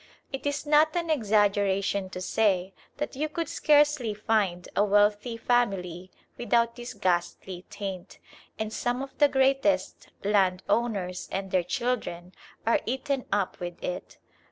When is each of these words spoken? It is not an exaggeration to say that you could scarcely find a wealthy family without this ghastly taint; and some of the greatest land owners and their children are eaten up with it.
It 0.33 0.47
is 0.47 0.65
not 0.65 0.95
an 0.95 1.11
exaggeration 1.11 2.09
to 2.09 2.21
say 2.21 2.73
that 2.97 3.15
you 3.15 3.29
could 3.29 3.47
scarcely 3.47 4.15
find 4.15 4.67
a 4.75 4.83
wealthy 4.83 5.37
family 5.37 6.09
without 6.39 6.75
this 6.75 6.95
ghastly 6.95 7.65
taint; 7.69 8.17
and 8.57 8.73
some 8.73 9.03
of 9.03 9.15
the 9.19 9.29
greatest 9.29 10.07
land 10.23 10.63
owners 10.67 11.29
and 11.31 11.51
their 11.51 11.61
children 11.61 12.33
are 12.65 12.81
eaten 12.87 13.25
up 13.31 13.59
with 13.59 13.83
it. 13.83 14.17